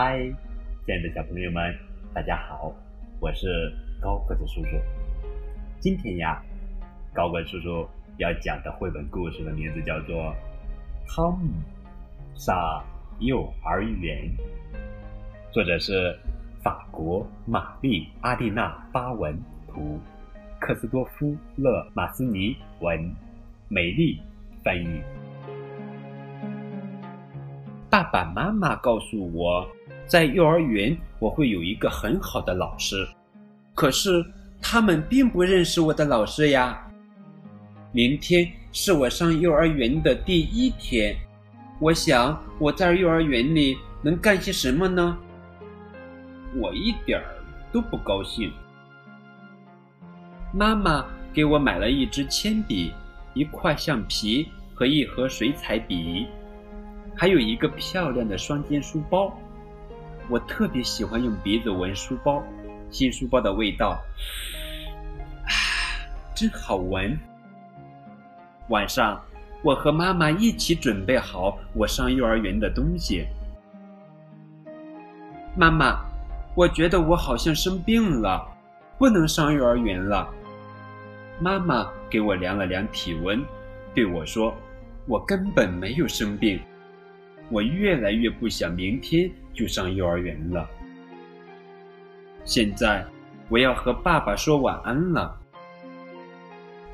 [0.00, 0.16] 嗨，
[0.86, 1.76] 亲爱的小朋友们，
[2.14, 2.72] 大家好，
[3.18, 4.78] 我是高个子叔叔。
[5.80, 6.40] 今天呀，
[7.12, 10.16] 高个子叔叔要讲的绘本故事的名字叫做
[11.08, 11.52] 《汤姆
[12.36, 12.80] 上
[13.18, 14.24] 幼儿园》，
[15.52, 16.16] 作者是
[16.62, 19.98] 法国玛丽阿蒂娜巴文图，
[20.60, 23.12] 克斯多夫勒马斯尼文，
[23.66, 24.20] 美丽
[24.62, 25.02] 翻译。
[27.90, 29.66] 爸爸妈妈告诉我，
[30.06, 33.08] 在幼儿园我会有一个很好的老师，
[33.74, 34.22] 可是
[34.60, 36.86] 他们并不认识我的老师呀。
[37.90, 41.16] 明天是我上幼儿园的第一天，
[41.80, 45.16] 我想我在幼儿园里能干些什么呢？
[46.56, 47.24] 我一点儿
[47.72, 48.52] 都不高兴。
[50.52, 52.92] 妈妈给我买了一支铅笔、
[53.32, 56.26] 一块橡皮和一盒水彩笔。
[57.20, 59.36] 还有一个漂亮的双肩书包，
[60.28, 62.44] 我特别喜欢用鼻子闻书包，
[62.92, 64.00] 新书包的味道，
[65.44, 65.50] 啊，
[66.32, 67.18] 真好闻。
[68.68, 69.20] 晚上，
[69.64, 73.26] 我和妈妈一起准备好我上幼儿园的东西。
[75.56, 75.98] 妈妈，
[76.54, 78.46] 我觉得我好像生病了，
[78.96, 80.32] 不能上幼儿园了。
[81.40, 83.44] 妈妈给我量了量体温，
[83.92, 84.54] 对我说
[85.06, 86.60] ：“我根本没有生病。”
[87.50, 90.68] 我越来越不想明天就上幼儿园了。
[92.44, 93.04] 现在
[93.48, 95.34] 我要和爸爸说晚安了。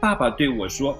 [0.00, 0.98] 爸爸对我说：“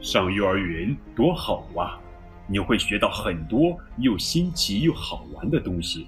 [0.00, 2.00] 上幼儿园多好啊，
[2.46, 6.06] 你会学到很多又新奇又好玩的东西。”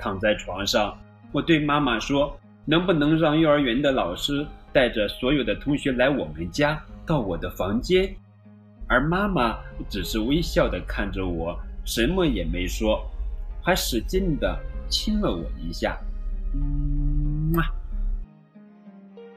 [0.00, 0.96] 躺在床上，
[1.32, 8.14] 我对妈妈说：“能不能让幼儿园的老师带着所有的同学来我们家，到我的房间？”
[8.86, 13.02] 而妈妈只是微笑的看着我，什么也没说，
[13.62, 15.98] 还使劲的亲了我一下。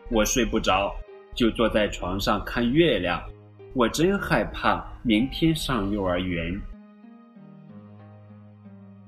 [0.10, 0.96] 我睡不着，
[1.34, 3.22] 就坐在床上看月亮。
[3.74, 6.60] 我真害怕明天上幼儿园。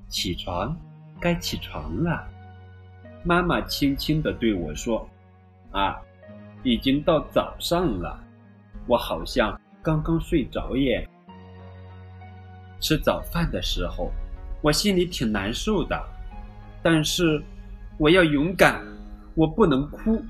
[0.08, 0.78] 起床，
[1.20, 2.28] 该起床了。
[3.24, 5.08] 妈妈轻轻的对我说
[5.72, 5.98] ：“啊，
[6.64, 8.20] 已经到早上了。”
[8.88, 9.60] 我好像。
[9.82, 11.08] 刚刚睡着耶。
[12.80, 14.12] 吃早饭的时候，
[14.62, 16.02] 我心里挺难受的，
[16.82, 17.42] 但是
[17.98, 18.82] 我要勇敢，
[19.36, 20.24] 我不能哭。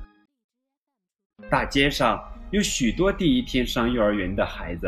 [1.49, 2.21] 大街上
[2.51, 4.87] 有许多第一天上幼儿园的孩子，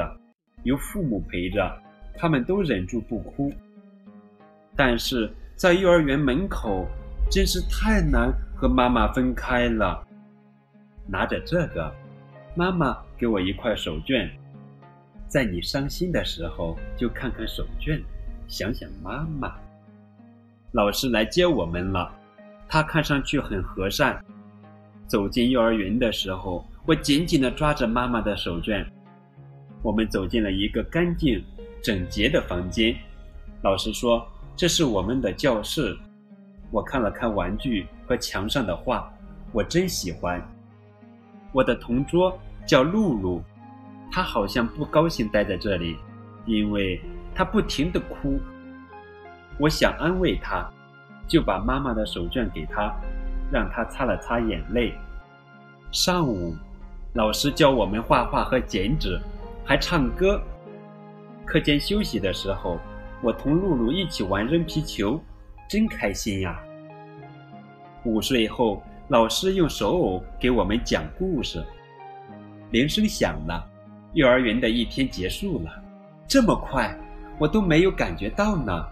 [0.63, 1.81] 有父母陪着，
[2.15, 3.51] 他们都忍住不哭。
[4.75, 6.87] 但是在幼儿园门口，
[7.29, 10.03] 真是太难和妈妈分开了。
[11.07, 11.93] 拿着这个，
[12.55, 14.29] 妈妈给我一块手绢。
[15.31, 18.03] 在你伤心的时候，就看看手绢，
[18.49, 19.55] 想想妈妈。
[20.73, 22.13] 老师来接我们了，
[22.67, 24.21] 他看上去很和善。
[25.07, 28.85] 走进幼儿园的时候，我紧紧地抓着妈妈的手绢。
[29.81, 31.41] 我们走进了一个干净、
[31.81, 32.93] 整洁的房间。
[33.61, 34.27] 老师说
[34.57, 35.97] ：“这是我们的教室。”
[36.71, 39.09] 我看了看玩具和墙上的画，
[39.53, 40.45] 我真喜欢。
[41.53, 43.41] 我的同桌叫露露。
[44.11, 45.97] 他好像不高兴待在这里，
[46.45, 47.01] 因为
[47.33, 48.39] 他不停地哭。
[49.57, 50.69] 我想安慰他，
[51.27, 52.93] 就把妈妈的手绢给他，
[53.51, 54.93] 让他擦了擦眼泪。
[55.91, 56.55] 上午，
[57.13, 59.17] 老师教我们画画和剪纸，
[59.63, 60.41] 还唱歌。
[61.45, 62.79] 课间休息的时候，
[63.21, 65.21] 我同露露一起玩扔皮球，
[65.69, 66.59] 真开心呀。
[68.03, 71.63] 午睡后，老师用手偶给我们讲故事。
[72.71, 73.70] 铃声响了。
[74.13, 75.71] 幼儿园的一天结束了，
[76.27, 76.93] 这么快，
[77.39, 78.85] 我都没有感觉到呢。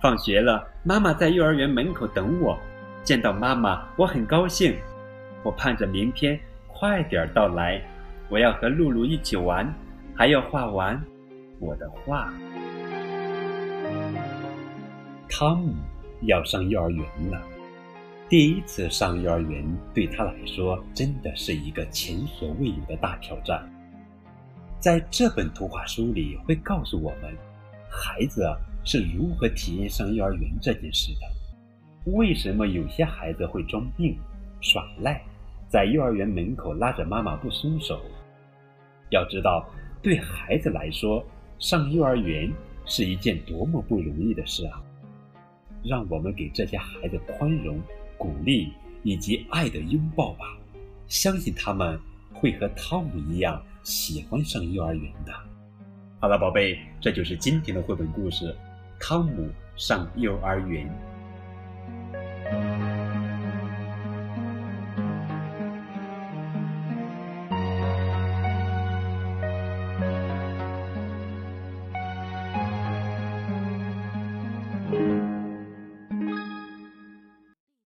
[0.00, 2.58] 放学了，妈妈在幼儿园门口等我，
[3.04, 4.74] 见到妈妈，我很高兴。
[5.42, 7.82] 我盼着明天快点到来，
[8.30, 9.70] 我要和露露一起玩，
[10.14, 10.98] 还要画完
[11.60, 12.32] 我的画。
[15.28, 15.74] 汤姆
[16.22, 17.38] 要上幼儿园了。
[18.28, 23.62] 第一次上幼儿园对他来说真的是一个前所未有的大挑战。
[24.80, 27.36] 在这本图画书里会告诉我们，
[27.90, 28.48] 孩子
[28.84, 32.12] 是如何体验上幼儿园这件事的。
[32.12, 34.18] 为什么有些孩子会装病、
[34.60, 35.22] 耍赖，
[35.68, 38.00] 在幼儿园门口拉着妈妈不松手？
[39.10, 39.68] 要知道，
[40.02, 41.24] 对孩子来说，
[41.58, 42.50] 上幼儿园
[42.86, 44.82] 是一件多么不容易的事啊！
[45.84, 47.78] 让我们给这些孩子宽容。
[48.22, 48.72] 鼓励
[49.02, 50.56] 以及爱的拥抱吧，
[51.08, 51.98] 相信他们
[52.32, 55.32] 会和汤姆一样喜欢上幼儿园的。
[56.20, 58.54] 好了，宝贝，这就是今天的绘本故事
[59.04, 60.88] 《汤姆上幼儿园。